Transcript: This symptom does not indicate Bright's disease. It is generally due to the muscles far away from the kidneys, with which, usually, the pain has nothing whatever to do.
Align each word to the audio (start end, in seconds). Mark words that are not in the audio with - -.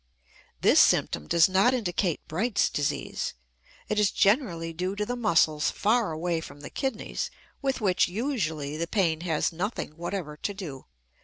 This 0.61 0.79
symptom 0.79 1.27
does 1.27 1.47
not 1.47 1.75
indicate 1.75 2.27
Bright's 2.27 2.71
disease. 2.71 3.35
It 3.87 3.99
is 3.99 4.09
generally 4.09 4.73
due 4.73 4.95
to 4.95 5.05
the 5.05 5.15
muscles 5.15 5.69
far 5.69 6.11
away 6.11 6.41
from 6.41 6.61
the 6.61 6.71
kidneys, 6.71 7.29
with 7.61 7.81
which, 7.81 8.07
usually, 8.07 8.77
the 8.77 8.87
pain 8.87 9.21
has 9.21 9.53
nothing 9.53 9.89
whatever 9.97 10.37
to 10.37 10.53
do. 10.55 10.85